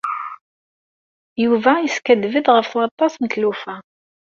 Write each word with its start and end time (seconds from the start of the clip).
Yuba 1.43 1.71
yeskaddeb-d 1.83 2.45
ɣef 2.55 2.69
waṭas 2.77 3.13
n 3.17 3.25
tlufa. 3.33 3.75